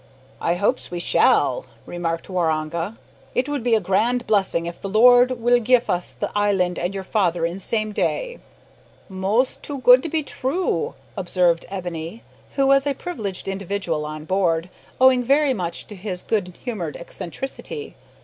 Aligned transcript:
"I 0.41 0.55
hopes 0.55 0.89
we 0.89 0.97
shall," 0.97 1.65
remarked 1.85 2.27
Waroonga. 2.27 2.97
"It 3.35 3.47
would 3.47 3.61
be 3.61 3.75
a 3.75 3.79
grand 3.79 4.25
blessing 4.25 4.65
if 4.65 4.81
the 4.81 4.89
Lord 4.89 5.39
will 5.39 5.59
gif 5.59 5.91
us 5.91 6.11
the 6.11 6.31
island 6.35 6.79
and 6.79 6.95
your 6.95 7.03
father 7.03 7.45
in 7.45 7.59
same 7.59 7.91
day." 7.91 8.39
"Mos' 9.09 9.57
too 9.57 9.77
good 9.77 10.01
to 10.01 10.09
be 10.09 10.23
true," 10.23 10.95
observed 11.15 11.67
Ebony, 11.69 12.23
who 12.55 12.65
was 12.65 12.87
a 12.87 12.95
privileged 12.95 13.47
individual 13.47 14.03
on 14.03 14.25
board, 14.25 14.71
owing 14.99 15.23
very 15.23 15.53
much 15.53 15.85
to 15.85 15.93
his 15.95 16.23
good 16.23 16.57
humoured 16.63 16.95
eccentricity. 16.97 17.95